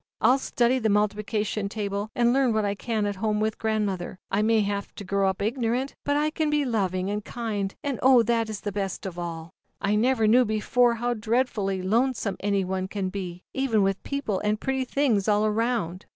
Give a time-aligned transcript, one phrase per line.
[0.19, 3.59] I'll study the multiplication table, and learn w r hat I can at home with
[3.59, 4.17] grandmother.
[4.31, 7.23] I may O J have to grow up ignorant, but I can be loving and
[7.23, 9.51] kind, and oh, that is best of all!
[9.79, 13.83] I never knew before how dreadfully i i l onesome any one can be, even
[13.83, 16.07] with j j Deople and pretty things all around.